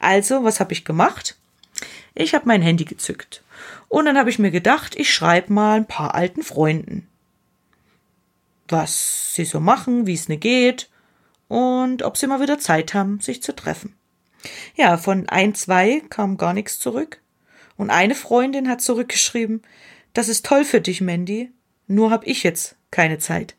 Also, 0.00 0.44
was 0.44 0.60
habe 0.60 0.72
ich 0.72 0.84
gemacht? 0.84 1.36
Ich 2.14 2.34
habe 2.34 2.46
mein 2.46 2.62
Handy 2.62 2.84
gezückt. 2.84 3.42
Und 3.88 4.06
dann 4.06 4.18
habe 4.18 4.30
ich 4.30 4.38
mir 4.38 4.50
gedacht, 4.50 4.96
ich 4.96 5.12
schreibe 5.12 5.52
mal 5.52 5.76
ein 5.76 5.86
paar 5.86 6.14
alten 6.14 6.42
Freunden. 6.42 7.06
Was 8.68 9.34
sie 9.34 9.44
so 9.44 9.60
machen, 9.60 10.06
wie 10.06 10.14
es 10.14 10.28
ne 10.28 10.36
geht 10.36 10.88
und 11.48 12.02
ob 12.02 12.16
sie 12.16 12.26
mal 12.26 12.40
wieder 12.40 12.58
Zeit 12.58 12.94
haben, 12.94 13.20
sich 13.20 13.42
zu 13.42 13.54
treffen. 13.54 13.94
Ja, 14.76 14.96
von 14.96 15.28
ein, 15.28 15.54
zwei 15.54 16.02
kam 16.08 16.36
gar 16.36 16.54
nichts 16.54 16.78
zurück. 16.78 17.20
Und 17.76 17.90
eine 17.90 18.14
Freundin 18.14 18.68
hat 18.68 18.80
zurückgeschrieben, 18.80 19.62
das 20.12 20.28
ist 20.28 20.46
toll 20.46 20.64
für 20.64 20.80
dich, 20.80 21.00
Mandy, 21.00 21.50
nur 21.90 22.10
hab 22.10 22.26
ich 22.26 22.44
jetzt 22.44 22.76
keine 22.90 23.18
Zeit. 23.18 23.56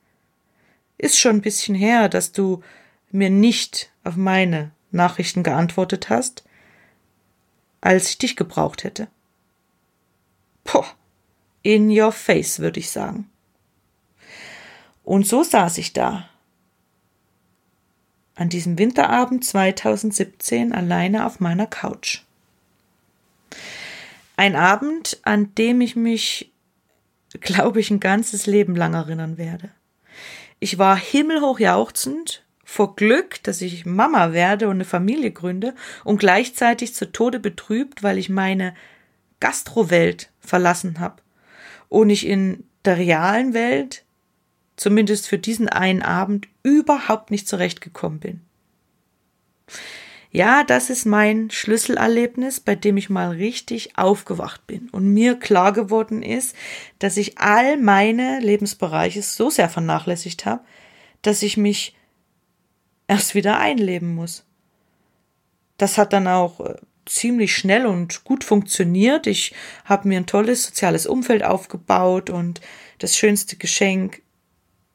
Ist 0.98 1.20
schon 1.20 1.38
ein 1.38 1.42
bisschen 1.42 1.76
her, 1.76 2.08
dass 2.08 2.32
du 2.32 2.64
mir 3.12 3.30
nicht 3.30 3.92
auf 4.04 4.16
meine 4.16 4.72
Nachrichten 4.92 5.44
geantwortet 5.44 6.10
hast, 6.10 6.44
als 7.82 8.10
ich 8.10 8.18
dich 8.18 8.36
gebraucht 8.36 8.84
hätte. 8.84 9.08
Poh, 10.64 10.86
in 11.62 11.90
your 11.90 12.12
face, 12.12 12.60
würde 12.60 12.80
ich 12.80 12.90
sagen. 12.90 13.30
Und 15.04 15.28
so 15.28 15.44
saß 15.44 15.78
ich 15.78 15.92
da, 15.92 16.30
an 18.36 18.48
diesem 18.48 18.78
Winterabend 18.78 19.44
2017 19.44 20.72
alleine 20.72 21.26
auf 21.26 21.42
meiner 21.42 21.68
Couch. 21.68 22.22
Ein 24.38 24.56
Abend, 24.56 25.20
an 25.24 25.54
dem 25.56 25.82
ich 25.82 25.96
mich, 25.96 26.52
glaube 27.40 27.80
ich, 27.80 27.90
ein 27.92 28.00
ganzes 28.00 28.46
Leben 28.46 28.76
lang 28.76 28.94
erinnern 28.94 29.38
werde. 29.38 29.70
Ich 30.60 30.78
war 30.78 30.98
himmelhoch 30.98 31.60
jauchzend 31.60 32.44
vor 32.64 32.96
Glück, 32.96 33.42
dass 33.44 33.62
ich 33.62 33.86
Mama 33.86 34.34
werde 34.34 34.68
und 34.68 34.76
eine 34.76 34.86
Familie 34.86 35.32
gründe 35.32 35.74
und 36.04 36.20
gleichzeitig 36.20 36.94
zu 36.94 37.12
Tode 37.12 37.40
betrübt, 37.40 38.04
weil 38.04 38.18
ich 38.18 38.30
meine 38.30 38.76
Gastrowelt 39.40 40.30
verlassen 40.40 41.00
habe 41.00 41.22
und 41.90 42.10
ich 42.10 42.28
in 42.28 42.64
der 42.86 42.98
realen 42.98 43.54
Welt 43.54 44.04
zumindest 44.82 45.28
für 45.28 45.38
diesen 45.38 45.70
einen 45.70 46.02
Abend, 46.02 46.48
überhaupt 46.64 47.30
nicht 47.30 47.48
zurechtgekommen 47.48 48.20
bin. 48.20 48.42
Ja, 50.34 50.64
das 50.64 50.90
ist 50.90 51.06
mein 51.06 51.52
Schlüsselerlebnis, 51.52 52.62
bei 52.62 52.76
dem 52.76 52.96
ich 52.96 53.10
mal 53.10 53.32
richtig 53.32 53.98
aufgewacht 53.98 54.66
bin 54.66 54.90
und 54.90 55.14
mir 55.14 55.38
klar 55.38 55.74
geworden 55.74 56.24
ist, 56.24 56.56
dass 57.00 57.18
ich 57.18 57.38
all 57.38 57.76
meine 57.76 58.40
Lebensbereiche 58.40 59.22
so 59.24 59.50
sehr 59.50 59.68
vernachlässigt 59.68 60.46
habe, 60.46 60.64
dass 61.22 61.44
ich 61.44 61.58
mich 61.58 61.98
erst 63.08 63.36
wieder 63.36 63.60
einleben 63.60 64.16
muss. 64.16 64.46
Das 65.76 65.98
hat 65.98 66.14
dann 66.14 66.30
auch 66.30 66.62
äh, 66.62 66.76
ziemlich 67.06 67.54
schnell 67.54 67.86
und 67.86 68.24
gut 68.24 68.46
funktioniert. 68.46 69.28
Ich 69.28 69.54
habe 69.84 70.08
mir 70.08 70.18
ein 70.18 70.28
tolles 70.28 70.64
soziales 70.64 71.08
Umfeld 71.08 71.44
aufgebaut 71.44 72.30
und 72.30 72.62
das 73.00 73.18
schönste 73.18 73.58
Geschenk 73.58 74.22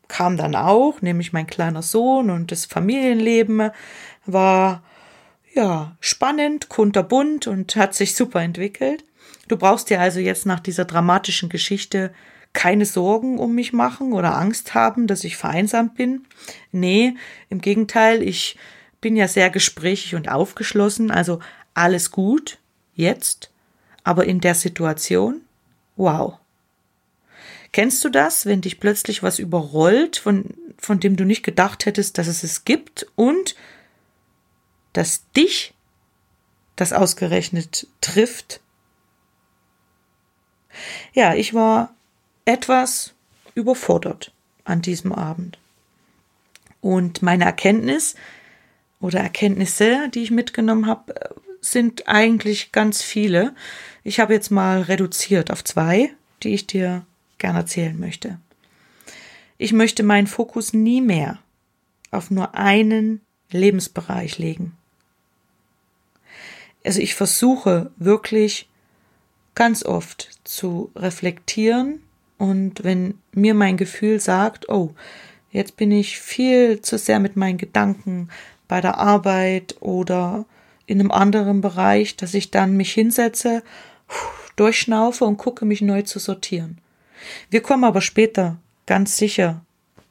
kam 0.08 0.38
dann 0.38 0.54
auch, 0.54 1.02
nämlich 1.02 1.34
mein 1.34 1.46
kleiner 1.46 1.82
Sohn 1.82 2.30
und 2.30 2.52
das 2.52 2.64
Familienleben 2.64 3.70
war 4.24 4.82
ja 5.56 5.96
spannend, 6.00 6.68
kunterbunt 6.68 7.46
und 7.46 7.74
hat 7.74 7.94
sich 7.94 8.14
super 8.14 8.42
entwickelt. 8.42 9.04
Du 9.48 9.56
brauchst 9.56 9.90
dir 9.90 10.00
also 10.00 10.20
jetzt 10.20 10.46
nach 10.46 10.60
dieser 10.60 10.84
dramatischen 10.84 11.48
Geschichte 11.48 12.12
keine 12.52 12.86
Sorgen 12.86 13.38
um 13.38 13.54
mich 13.54 13.72
machen 13.72 14.12
oder 14.12 14.36
Angst 14.36 14.74
haben, 14.74 15.06
dass 15.06 15.24
ich 15.24 15.36
vereinsamt 15.36 15.94
bin. 15.94 16.24
Nee, 16.72 17.14
im 17.50 17.60
Gegenteil, 17.60 18.22
ich 18.22 18.56
bin 19.00 19.16
ja 19.16 19.28
sehr 19.28 19.50
gesprächig 19.50 20.14
und 20.14 20.28
aufgeschlossen, 20.28 21.10
also 21.10 21.40
alles 21.74 22.10
gut, 22.10 22.58
jetzt, 22.94 23.50
aber 24.04 24.24
in 24.24 24.40
der 24.40 24.54
Situation, 24.54 25.42
wow. 25.96 26.38
Kennst 27.72 28.02
du 28.04 28.08
das, 28.08 28.46
wenn 28.46 28.62
dich 28.62 28.80
plötzlich 28.80 29.22
was 29.22 29.38
überrollt, 29.38 30.16
von, 30.16 30.46
von 30.78 30.98
dem 30.98 31.16
du 31.16 31.24
nicht 31.24 31.42
gedacht 31.42 31.84
hättest, 31.84 32.16
dass 32.16 32.26
es 32.26 32.42
es 32.42 32.64
gibt 32.64 33.06
und 33.16 33.54
dass 34.96 35.30
dich 35.32 35.74
das 36.76 36.92
ausgerechnet 36.92 37.86
trifft? 38.00 38.60
Ja, 41.12 41.34
ich 41.34 41.54
war 41.54 41.94
etwas 42.44 43.14
überfordert 43.54 44.32
an 44.64 44.82
diesem 44.82 45.12
Abend. 45.12 45.58
Und 46.80 47.22
meine 47.22 47.44
Erkenntnis 47.44 48.14
oder 49.00 49.20
Erkenntnisse, 49.20 50.08
die 50.08 50.22
ich 50.22 50.30
mitgenommen 50.30 50.86
habe, 50.86 51.14
sind 51.60 52.08
eigentlich 52.08 52.72
ganz 52.72 53.02
viele. 53.02 53.54
Ich 54.04 54.20
habe 54.20 54.34
jetzt 54.34 54.50
mal 54.50 54.82
reduziert 54.82 55.50
auf 55.50 55.64
zwei, 55.64 56.12
die 56.42 56.54
ich 56.54 56.66
dir 56.66 57.04
gern 57.38 57.56
erzählen 57.56 57.98
möchte. 57.98 58.38
Ich 59.58 59.72
möchte 59.72 60.02
meinen 60.02 60.26
Fokus 60.26 60.72
nie 60.72 61.00
mehr 61.00 61.38
auf 62.10 62.30
nur 62.30 62.54
einen 62.54 63.20
Lebensbereich 63.50 64.38
legen. 64.38 64.76
Also 66.86 67.00
ich 67.00 67.16
versuche 67.16 67.90
wirklich 67.96 68.68
ganz 69.56 69.84
oft 69.84 70.30
zu 70.44 70.92
reflektieren 70.94 72.00
und 72.38 72.84
wenn 72.84 73.18
mir 73.32 73.54
mein 73.54 73.76
Gefühl 73.76 74.20
sagt, 74.20 74.68
oh, 74.68 74.94
jetzt 75.50 75.76
bin 75.76 75.90
ich 75.90 76.20
viel 76.20 76.80
zu 76.82 76.96
sehr 76.96 77.18
mit 77.18 77.34
meinen 77.34 77.58
Gedanken 77.58 78.28
bei 78.68 78.80
der 78.80 78.98
Arbeit 78.98 79.74
oder 79.80 80.44
in 80.86 81.00
einem 81.00 81.10
anderen 81.10 81.60
Bereich, 81.60 82.14
dass 82.14 82.34
ich 82.34 82.52
dann 82.52 82.76
mich 82.76 82.92
hinsetze, 82.92 83.64
durchschnaufe 84.54 85.24
und 85.24 85.38
gucke, 85.38 85.64
mich 85.64 85.82
neu 85.82 86.02
zu 86.02 86.20
sortieren. 86.20 86.78
Wir 87.50 87.62
kommen 87.62 87.82
aber 87.82 88.00
später 88.00 88.58
ganz 88.86 89.16
sicher 89.16 89.60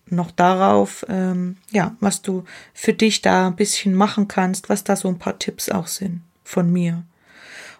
noch 0.07 0.31
darauf, 0.31 1.05
ähm, 1.07 1.55
ja, 1.71 1.95
was 2.01 2.21
du 2.21 2.43
für 2.73 2.91
dich 2.91 3.21
da 3.21 3.47
ein 3.47 3.55
bisschen 3.55 3.95
machen 3.95 4.27
kannst, 4.27 4.67
was 4.67 4.83
da 4.83 4.97
so 4.97 5.07
ein 5.07 5.19
paar 5.19 5.39
Tipps 5.39 5.69
auch 5.69 5.87
sind 5.87 6.21
von 6.45 6.71
mir. 6.71 7.03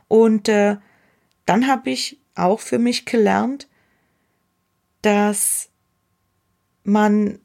Und 0.10 0.50
äh, 0.50 0.76
dann 1.46 1.68
habe 1.68 1.92
ich 1.92 2.20
auch 2.36 2.60
für 2.60 2.80
mich 2.80 3.06
gelernt, 3.06 3.70
dass 5.02 5.70
man 6.84 7.40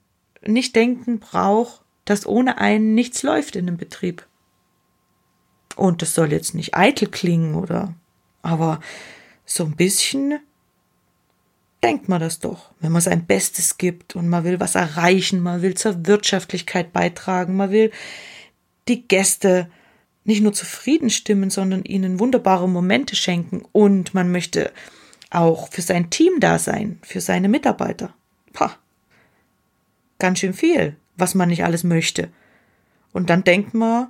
nicht 0.45 0.75
denken 0.75 1.21
braucht, 1.21 1.83
dass 2.05 2.27
ohne 2.27 2.59
einen 2.59 2.95
nichts 2.95 3.23
läuft 3.23 3.55
in 3.55 3.69
einem 3.69 3.77
Betrieb. 3.77 4.27
Und 5.77 6.03
das 6.03 6.15
soll 6.15 6.33
jetzt 6.33 6.55
nicht 6.55 6.75
eitel 6.75 7.09
klingen 7.09 7.55
oder, 7.55 7.95
aber 8.43 8.81
so 9.45 9.65
ein 9.65 9.77
bisschen 9.77 10.41
denkt 11.83 12.09
man 12.09 12.21
das 12.21 12.39
doch, 12.41 12.73
wenn 12.81 12.93
man 12.93 13.01
sein 13.01 13.27
Bestes 13.27 13.79
gibt 13.79 14.15
und 14.17 14.29
man 14.29 14.45
will 14.45 14.61
was 14.61 14.75
erreichen, 14.75 15.41
man 15.41 15.63
will 15.63 15.75
zur 15.75 16.07
Wirtschaftlichkeit 16.07 16.93
beitragen, 16.93 17.57
man 17.57 17.71
will 17.71 17.91
die 18.89 19.07
Gäste 19.07 19.71
nicht 20.25 20.43
nur 20.43 20.53
zufrieden 20.53 21.11
stimmen, 21.11 21.51
sondern 21.51 21.85
ihnen 21.85 22.21
wunderbare 22.21 22.69
Momente 22.69 23.17
schenken 23.17 23.63
und 23.73 24.15
man 24.15 24.31
möchte 24.31 24.73
auch 25.31 25.69
für 25.71 25.83
sein 25.83 26.11
Team 26.11 26.41
da 26.41 26.59
sein, 26.59 26.99
für 27.03 27.21
seine 27.21 27.49
Mitarbeiter. 27.49 28.13
Pah. 28.53 28.77
Ganz 30.19 30.41
schön 30.41 30.53
viel, 30.53 30.97
was 31.17 31.35
man 31.35 31.49
nicht 31.49 31.65
alles 31.65 31.85
möchte. 31.85 32.29
Und 33.13 33.31
dann 33.31 33.45
denkt 33.45 33.75
man, 33.75 34.09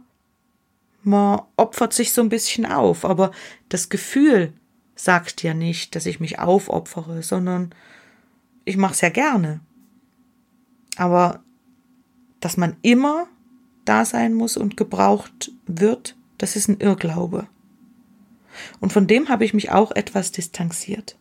man 1.02 1.42
opfert 1.56 1.92
sich 1.92 2.12
so 2.12 2.20
ein 2.20 2.28
bisschen 2.28 2.66
auf, 2.66 3.04
aber 3.04 3.30
das 3.68 3.88
Gefühl, 3.88 4.52
sagt 4.96 5.42
ja 5.42 5.54
nicht, 5.54 5.94
dass 5.94 6.06
ich 6.06 6.20
mich 6.20 6.38
aufopfere, 6.38 7.22
sondern 7.22 7.74
ich 8.64 8.76
mache 8.76 8.92
es 8.94 9.00
ja 9.00 9.08
gerne. 9.08 9.60
Aber 10.96 11.42
dass 12.40 12.56
man 12.56 12.76
immer 12.82 13.28
da 13.90 14.04
sein 14.04 14.34
muss 14.34 14.56
und 14.56 14.76
gebraucht 14.76 15.50
wird, 15.66 16.16
das 16.38 16.54
ist 16.54 16.68
ein 16.68 16.78
Irrglaube. 16.78 17.48
Und 18.78 18.92
von 18.92 19.06
dem 19.08 19.28
habe 19.28 19.44
ich 19.44 19.52
mich 19.52 19.72
auch 19.72 19.90
etwas 19.90 20.30
distanziert. 20.30 21.16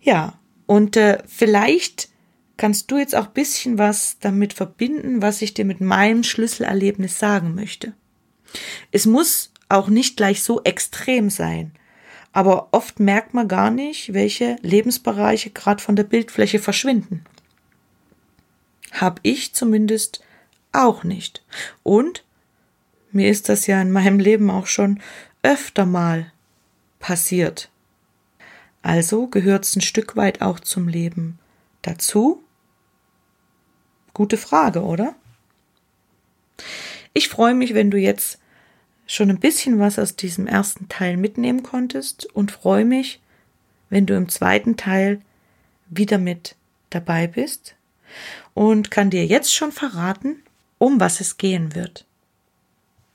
Ja, 0.00 0.38
und 0.66 0.96
äh, 0.96 1.18
vielleicht 1.26 2.08
kannst 2.56 2.90
du 2.90 2.98
jetzt 2.98 3.16
auch 3.16 3.26
bisschen 3.26 3.76
was 3.76 4.18
damit 4.20 4.52
verbinden, 4.52 5.20
was 5.20 5.42
ich 5.42 5.52
dir 5.52 5.64
mit 5.64 5.80
meinem 5.80 6.22
Schlüsselerlebnis 6.22 7.18
sagen 7.18 7.54
möchte. 7.56 7.92
Es 8.92 9.04
muss 9.04 9.52
auch 9.68 9.88
nicht 9.88 10.16
gleich 10.16 10.42
so 10.44 10.62
extrem 10.62 11.28
sein, 11.28 11.72
aber 12.32 12.68
oft 12.72 13.00
merkt 13.00 13.34
man 13.34 13.48
gar 13.48 13.70
nicht, 13.70 14.14
welche 14.14 14.56
Lebensbereiche 14.62 15.50
gerade 15.50 15.82
von 15.82 15.96
der 15.96 16.04
Bildfläche 16.04 16.60
verschwinden. 16.60 17.24
Hab 18.92 19.20
ich 19.22 19.54
zumindest 19.54 20.22
auch 20.72 21.04
nicht. 21.04 21.42
Und 21.82 22.24
mir 23.12 23.30
ist 23.30 23.48
das 23.48 23.66
ja 23.66 23.80
in 23.80 23.90
meinem 23.90 24.18
Leben 24.18 24.50
auch 24.50 24.66
schon 24.66 25.00
öfter 25.42 25.86
mal 25.86 26.32
passiert. 26.98 27.70
Also 28.82 29.26
gehört 29.26 29.64
es 29.64 29.76
ein 29.76 29.82
Stück 29.82 30.16
weit 30.16 30.42
auch 30.42 30.60
zum 30.60 30.88
Leben 30.88 31.38
dazu. 31.82 32.42
Gute 34.14 34.36
Frage, 34.36 34.82
oder? 34.82 35.14
Ich 37.12 37.28
freue 37.28 37.54
mich, 37.54 37.74
wenn 37.74 37.90
du 37.90 37.98
jetzt 37.98 38.38
schon 39.06 39.30
ein 39.30 39.40
bisschen 39.40 39.78
was 39.78 39.98
aus 39.98 40.14
diesem 40.14 40.46
ersten 40.46 40.88
Teil 40.88 41.16
mitnehmen 41.16 41.62
konntest 41.62 42.26
und 42.26 42.52
freue 42.52 42.84
mich, 42.84 43.20
wenn 43.88 44.06
du 44.06 44.14
im 44.14 44.28
zweiten 44.28 44.76
Teil 44.76 45.20
wieder 45.88 46.18
mit 46.18 46.54
dabei 46.90 47.26
bist 47.26 47.74
und 48.54 48.90
kann 48.90 49.10
dir 49.10 49.26
jetzt 49.26 49.54
schon 49.54 49.72
verraten, 49.72 50.42
um 50.80 50.98
was 50.98 51.20
es 51.20 51.36
gehen 51.36 51.76
wird. 51.76 52.06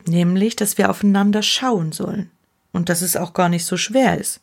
Nämlich, 0.05 0.55
dass 0.55 0.77
wir 0.77 0.89
aufeinander 0.89 1.41
schauen 1.41 1.91
sollen 1.91 2.29
und 2.71 2.89
dass 2.89 3.01
es 3.01 3.17
auch 3.17 3.33
gar 3.33 3.49
nicht 3.49 3.65
so 3.65 3.75
schwer 3.75 4.17
ist. 4.17 4.39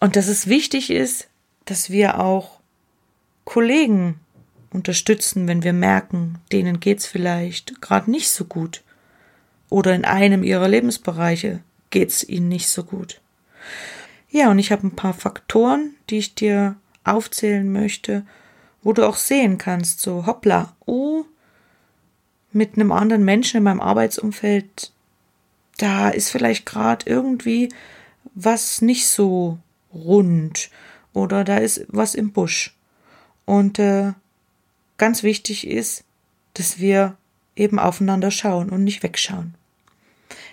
Und 0.00 0.16
dass 0.16 0.26
es 0.26 0.48
wichtig 0.48 0.90
ist, 0.90 1.28
dass 1.66 1.90
wir 1.90 2.18
auch 2.18 2.58
Kollegen 3.44 4.18
unterstützen, 4.70 5.46
wenn 5.46 5.62
wir 5.62 5.74
merken, 5.74 6.38
denen 6.50 6.80
geht's 6.80 7.06
vielleicht 7.06 7.82
gerade 7.82 8.10
nicht 8.10 8.30
so 8.30 8.46
gut 8.46 8.82
oder 9.68 9.94
in 9.94 10.06
einem 10.06 10.42
ihrer 10.42 10.66
Lebensbereiche 10.66 11.60
geht's 11.90 12.24
ihnen 12.24 12.48
nicht 12.48 12.68
so 12.68 12.84
gut. 12.84 13.20
Ja, 14.30 14.50
und 14.50 14.58
ich 14.58 14.72
habe 14.72 14.86
ein 14.86 14.96
paar 14.96 15.12
Faktoren, 15.12 15.94
die 16.08 16.18
ich 16.18 16.34
dir 16.34 16.76
aufzählen 17.04 17.70
möchte, 17.70 18.24
wo 18.82 18.92
du 18.92 19.06
auch 19.06 19.16
sehen 19.16 19.58
kannst, 19.58 20.00
so 20.00 20.26
hoppla, 20.26 20.74
oh, 20.86 21.24
mit 22.52 22.74
einem 22.74 22.92
anderen 22.92 23.24
Menschen 23.24 23.58
in 23.58 23.62
meinem 23.62 23.80
Arbeitsumfeld, 23.80 24.92
da 25.78 26.10
ist 26.10 26.30
vielleicht 26.30 26.66
gerade 26.66 27.08
irgendwie 27.08 27.70
was 28.34 28.82
nicht 28.82 29.08
so 29.08 29.58
rund 29.92 30.70
oder 31.12 31.44
da 31.44 31.58
ist 31.58 31.84
was 31.88 32.14
im 32.14 32.32
Busch. 32.32 32.74
Und 33.44 33.78
äh, 33.78 34.12
ganz 34.98 35.22
wichtig 35.22 35.66
ist, 35.66 36.04
dass 36.54 36.78
wir 36.78 37.16
eben 37.56 37.78
aufeinander 37.78 38.30
schauen 38.30 38.70
und 38.70 38.84
nicht 38.84 39.02
wegschauen. 39.02 39.54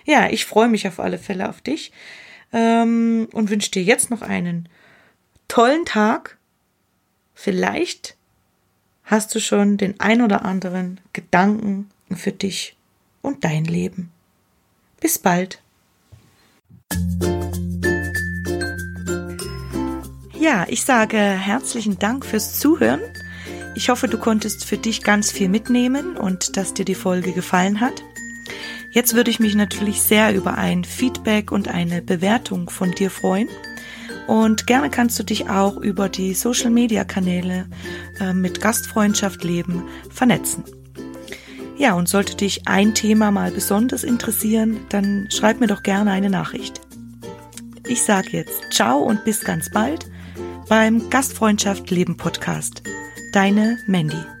Ja, 0.04 0.28
ich 0.28 0.44
freue 0.44 0.68
mich 0.68 0.88
auf 0.88 1.00
alle 1.00 1.18
Fälle 1.18 1.48
auf 1.48 1.60
dich 1.60 1.92
ähm, 2.52 3.28
und 3.32 3.50
wünsche 3.50 3.70
dir 3.70 3.82
jetzt 3.82 4.10
noch 4.10 4.22
einen 4.22 4.68
tollen 5.48 5.84
Tag. 5.84 6.38
Vielleicht 7.34 8.16
hast 9.10 9.34
du 9.34 9.40
schon 9.40 9.76
den 9.76 9.98
ein 9.98 10.22
oder 10.22 10.44
anderen 10.44 11.00
Gedanken 11.12 11.90
für 12.14 12.30
dich 12.30 12.76
und 13.22 13.44
dein 13.44 13.64
Leben. 13.64 14.10
Bis 15.00 15.18
bald. 15.18 15.60
Ja, 20.38 20.64
ich 20.68 20.84
sage 20.84 21.18
herzlichen 21.18 21.98
Dank 21.98 22.24
fürs 22.24 22.58
Zuhören. 22.58 23.00
Ich 23.74 23.88
hoffe, 23.88 24.08
du 24.08 24.18
konntest 24.18 24.64
für 24.64 24.78
dich 24.78 25.02
ganz 25.02 25.30
viel 25.32 25.48
mitnehmen 25.48 26.16
und 26.16 26.56
dass 26.56 26.74
dir 26.74 26.84
die 26.84 26.94
Folge 26.94 27.32
gefallen 27.32 27.80
hat. 27.80 28.02
Jetzt 28.92 29.14
würde 29.14 29.30
ich 29.30 29.38
mich 29.38 29.54
natürlich 29.54 30.02
sehr 30.02 30.34
über 30.34 30.54
ein 30.54 30.84
Feedback 30.84 31.52
und 31.52 31.68
eine 31.68 32.02
Bewertung 32.02 32.70
von 32.70 32.92
dir 32.92 33.10
freuen. 33.10 33.48
Und 34.26 34.66
gerne 34.66 34.90
kannst 34.90 35.18
du 35.18 35.22
dich 35.24 35.48
auch 35.48 35.76
über 35.76 36.08
die 36.08 36.34
Social 36.34 36.70
Media 36.70 37.04
Kanäle 37.04 37.66
äh, 38.20 38.32
mit 38.32 38.60
Gastfreundschaft 38.60 39.42
leben 39.44 39.84
vernetzen. 40.10 40.64
Ja, 41.76 41.94
und 41.94 42.08
sollte 42.08 42.36
dich 42.36 42.68
ein 42.68 42.94
Thema 42.94 43.30
mal 43.30 43.50
besonders 43.50 44.04
interessieren, 44.04 44.80
dann 44.90 45.28
schreib 45.30 45.60
mir 45.60 45.66
doch 45.66 45.82
gerne 45.82 46.10
eine 46.10 46.28
Nachricht. 46.28 46.80
Ich 47.88 48.02
sage 48.02 48.28
jetzt 48.32 48.70
ciao 48.70 48.98
und 48.98 49.24
bis 49.24 49.40
ganz 49.40 49.70
bald 49.70 50.06
beim 50.68 51.10
Gastfreundschaft 51.10 51.90
Leben 51.90 52.16
Podcast. 52.16 52.82
Deine 53.32 53.78
Mandy. 53.86 54.39